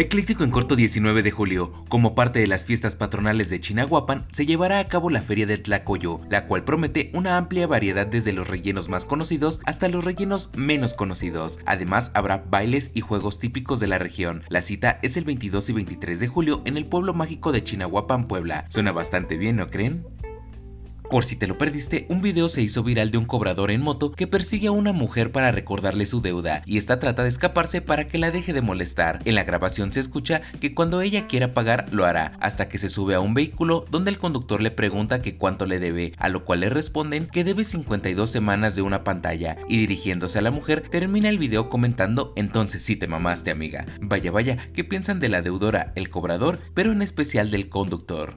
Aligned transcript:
Ecléctico 0.00 0.44
en 0.44 0.50
corto 0.50 0.76
19 0.76 1.22
de 1.22 1.30
julio, 1.30 1.72
como 1.90 2.14
parte 2.14 2.38
de 2.38 2.46
las 2.46 2.64
fiestas 2.64 2.96
patronales 2.96 3.50
de 3.50 3.60
Chinahuapan, 3.60 4.24
se 4.32 4.46
llevará 4.46 4.78
a 4.78 4.88
cabo 4.88 5.10
la 5.10 5.20
Feria 5.20 5.44
de 5.44 5.58
Tlacoyo, 5.58 6.22
la 6.30 6.46
cual 6.46 6.64
promete 6.64 7.10
una 7.12 7.36
amplia 7.36 7.66
variedad 7.66 8.06
desde 8.06 8.32
los 8.32 8.48
rellenos 8.48 8.88
más 8.88 9.04
conocidos 9.04 9.60
hasta 9.66 9.88
los 9.88 10.02
rellenos 10.02 10.52
menos 10.56 10.94
conocidos. 10.94 11.60
Además, 11.66 12.12
habrá 12.14 12.38
bailes 12.48 12.92
y 12.94 13.02
juegos 13.02 13.40
típicos 13.40 13.78
de 13.78 13.88
la 13.88 13.98
región. 13.98 14.42
La 14.48 14.62
cita 14.62 15.00
es 15.02 15.18
el 15.18 15.24
22 15.24 15.68
y 15.68 15.72
23 15.74 16.18
de 16.18 16.28
julio 16.28 16.62
en 16.64 16.78
el 16.78 16.86
pueblo 16.86 17.12
mágico 17.12 17.52
de 17.52 17.62
Chinahuapan, 17.62 18.26
Puebla. 18.26 18.64
Suena 18.68 18.92
bastante 18.92 19.36
bien, 19.36 19.56
¿no 19.56 19.66
creen? 19.66 20.06
Por 21.10 21.24
si 21.24 21.34
te 21.34 21.48
lo 21.48 21.58
perdiste, 21.58 22.06
un 22.08 22.22
video 22.22 22.48
se 22.48 22.62
hizo 22.62 22.84
viral 22.84 23.10
de 23.10 23.18
un 23.18 23.24
cobrador 23.24 23.72
en 23.72 23.82
moto 23.82 24.12
que 24.12 24.28
persigue 24.28 24.68
a 24.68 24.70
una 24.70 24.92
mujer 24.92 25.32
para 25.32 25.50
recordarle 25.50 26.06
su 26.06 26.22
deuda 26.22 26.62
y 26.66 26.78
esta 26.78 27.00
trata 27.00 27.24
de 27.24 27.28
escaparse 27.28 27.82
para 27.82 28.06
que 28.06 28.16
la 28.16 28.30
deje 28.30 28.52
de 28.52 28.62
molestar. 28.62 29.20
En 29.24 29.34
la 29.34 29.42
grabación 29.42 29.92
se 29.92 29.98
escucha 29.98 30.40
que 30.60 30.72
cuando 30.72 31.00
ella 31.00 31.26
quiera 31.26 31.52
pagar 31.52 31.88
lo 31.90 32.06
hará, 32.06 32.38
hasta 32.38 32.68
que 32.68 32.78
se 32.78 32.88
sube 32.88 33.16
a 33.16 33.20
un 33.20 33.34
vehículo 33.34 33.82
donde 33.90 34.12
el 34.12 34.18
conductor 34.18 34.60
le 34.62 34.70
pregunta 34.70 35.20
que 35.20 35.36
cuánto 35.36 35.66
le 35.66 35.80
debe, 35.80 36.12
a 36.16 36.28
lo 36.28 36.44
cual 36.44 36.60
le 36.60 36.68
responden 36.68 37.26
que 37.26 37.42
debe 37.42 37.64
52 37.64 38.30
semanas 38.30 38.76
de 38.76 38.82
una 38.82 39.02
pantalla 39.02 39.56
y 39.68 39.78
dirigiéndose 39.78 40.38
a 40.38 40.42
la 40.42 40.52
mujer 40.52 40.82
termina 40.90 41.28
el 41.28 41.38
video 41.38 41.68
comentando 41.70 42.32
entonces 42.36 42.82
sí 42.82 42.94
te 42.94 43.08
mamaste 43.08 43.50
amiga. 43.50 43.84
Vaya 44.00 44.30
vaya, 44.30 44.58
¿qué 44.74 44.84
piensan 44.84 45.18
de 45.18 45.28
la 45.28 45.42
deudora, 45.42 45.92
el 45.96 46.08
cobrador, 46.08 46.60
pero 46.72 46.92
en 46.92 47.02
especial 47.02 47.50
del 47.50 47.68
conductor? 47.68 48.36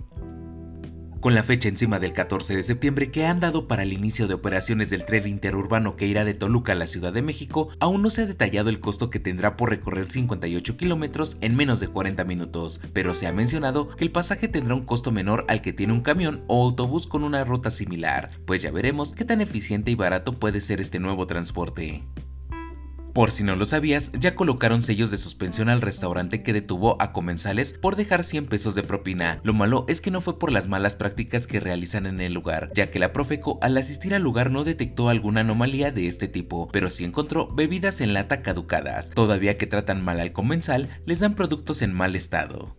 Con 1.23 1.35
la 1.35 1.43
fecha 1.43 1.69
encima 1.69 1.99
del 1.99 2.11
14 2.11 2.53
de 2.53 2.63
septiembre 2.63 3.09
que 3.09 3.25
han 3.25 3.39
dado 3.39 3.65
para 3.65 3.83
el 3.83 3.93
inicio 3.93 4.27
de 4.27 4.33
operaciones 4.33 4.89
del 4.89 5.05
tren 5.05 5.25
interurbano 5.25 5.95
que 5.95 6.05
irá 6.05 6.25
de 6.25 6.33
Toluca 6.33 6.73
a 6.73 6.75
la 6.75 6.85
Ciudad 6.85 7.13
de 7.13 7.21
México, 7.21 7.69
aún 7.79 8.01
no 8.01 8.09
se 8.09 8.23
ha 8.23 8.25
detallado 8.25 8.69
el 8.69 8.81
costo 8.81 9.09
que 9.09 9.21
tendrá 9.21 9.55
por 9.55 9.69
recorrer 9.69 10.11
58 10.11 10.75
kilómetros 10.75 11.37
en 11.39 11.55
menos 11.55 11.79
de 11.79 11.87
40 11.87 12.25
minutos, 12.25 12.81
pero 12.91 13.13
se 13.13 13.27
ha 13.27 13.31
mencionado 13.31 13.87
que 13.95 14.03
el 14.03 14.11
pasaje 14.11 14.49
tendrá 14.49 14.75
un 14.75 14.83
costo 14.83 15.13
menor 15.13 15.45
al 15.47 15.61
que 15.61 15.71
tiene 15.71 15.93
un 15.93 16.01
camión 16.01 16.43
o 16.47 16.61
autobús 16.61 17.07
con 17.07 17.23
una 17.23 17.45
ruta 17.45 17.71
similar, 17.71 18.29
pues 18.45 18.61
ya 18.61 18.71
veremos 18.71 19.13
qué 19.13 19.23
tan 19.23 19.39
eficiente 19.39 19.91
y 19.91 19.95
barato 19.95 20.33
puede 20.33 20.59
ser 20.59 20.81
este 20.81 20.99
nuevo 20.99 21.25
transporte. 21.25 22.03
Por 23.13 23.31
si 23.31 23.43
no 23.43 23.55
lo 23.55 23.65
sabías, 23.65 24.11
ya 24.13 24.33
colocaron 24.33 24.81
sellos 24.81 25.11
de 25.11 25.19
suspensión 25.19 25.69
al 25.69 25.81
restaurante 25.81 26.41
que 26.41 26.51
detuvo 26.51 26.99
a 26.99 27.11
comensales 27.11 27.77
por 27.79 27.95
dejar 27.95 28.23
100 28.23 28.47
pesos 28.47 28.73
de 28.73 28.81
propina. 28.81 29.39
Lo 29.43 29.53
malo 29.53 29.85
es 29.87 30.01
que 30.01 30.09
no 30.09 30.19
fue 30.19 30.39
por 30.39 30.51
las 30.51 30.67
malas 30.67 30.95
prácticas 30.95 31.45
que 31.45 31.59
realizan 31.59 32.07
en 32.07 32.21
el 32.21 32.33
lugar, 32.33 32.71
ya 32.73 32.89
que 32.89 32.97
la 32.97 33.13
Profeco 33.13 33.59
al 33.61 33.77
asistir 33.77 34.15
al 34.15 34.23
lugar 34.23 34.49
no 34.49 34.63
detectó 34.63 35.09
alguna 35.09 35.41
anomalía 35.41 35.91
de 35.91 36.07
este 36.07 36.27
tipo, 36.27 36.69
pero 36.71 36.89
sí 36.89 37.03
encontró 37.03 37.53
bebidas 37.53 38.01
en 38.01 38.13
lata 38.15 38.41
caducadas. 38.41 39.11
Todavía 39.11 39.59
que 39.59 39.67
tratan 39.67 40.03
mal 40.03 40.19
al 40.19 40.31
comensal, 40.31 40.89
les 41.05 41.19
dan 41.19 41.35
productos 41.35 41.83
en 41.83 41.93
mal 41.93 42.15
estado. 42.15 42.75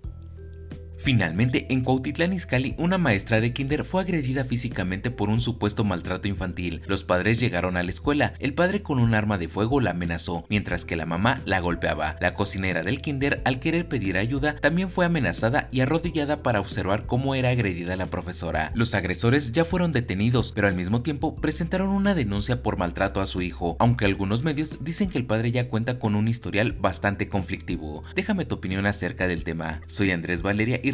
Finalmente, 1.05 1.67
en 1.69 1.83
Cuautitlán 1.83 2.33
Izcalli, 2.33 2.75
una 2.79 2.97
maestra 2.97 3.43
de 3.43 3.53
kinder 3.53 3.85
fue 3.85 4.01
agredida 4.01 4.43
físicamente 4.43 5.11
por 5.11 5.29
un 5.29 5.39
supuesto 5.39 5.85
maltrato 5.85 6.29
infantil. 6.29 6.81
Los 6.87 7.05
padres 7.05 7.39
llegaron 7.39 7.77
a 7.77 7.83
la 7.83 7.91
escuela. 7.91 8.33
El 8.39 8.55
padre 8.55 8.81
con 8.81 8.99
un 8.99 9.13
arma 9.13 9.37
de 9.37 9.49
fuego 9.49 9.83
la 9.83 9.91
amenazó, 9.91 10.47
mientras 10.49 10.87
que 10.87 10.97
la 10.97 11.05
mamá 11.05 11.43
la 11.45 11.61
golpeaba. 11.61 12.17
La 12.23 12.33
cocinera 12.33 12.83
del 12.83 13.03
kinder, 13.03 13.43
al 13.45 13.61
querer 13.61 13.87
pedir 13.87 14.17
ayuda, 14.17 14.57
también 14.57 14.89
fue 14.89 15.05
amenazada 15.05 15.69
y 15.71 15.81
arrodillada 15.81 16.43
para 16.43 16.59
observar 16.59 17.05
cómo 17.05 17.35
era 17.35 17.51
agredida 17.51 17.97
la 17.97 18.07
profesora. 18.07 18.73
Los 18.75 18.95
agresores 18.95 19.53
ya 19.53 19.67
fueron 19.67 19.93
detenidos, 19.93 20.53
pero 20.53 20.69
al 20.69 20.75
mismo 20.75 21.03
tiempo 21.03 21.37
presentaron 21.37 21.91
una 21.91 22.15
denuncia 22.15 22.63
por 22.63 22.79
maltrato 22.79 23.21
a 23.21 23.27
su 23.27 23.43
hijo, 23.43 23.77
aunque 23.79 24.07
algunos 24.07 24.43
medios 24.43 24.83
dicen 24.83 25.11
que 25.11 25.19
el 25.19 25.27
padre 25.27 25.53
ya 25.53 25.69
cuenta 25.69 25.99
con 25.99 26.15
un 26.15 26.29
historial 26.29 26.73
bastante 26.73 27.29
conflictivo. 27.29 28.05
Déjame 28.17 28.47
tu 28.47 28.55
opinión 28.55 28.87
acerca 28.87 29.29
del 29.29 29.45
tema. 29.45 29.83
Soy 29.87 30.11
Andrés 30.11 30.41
Valeria 30.41 30.81
y 30.83 30.94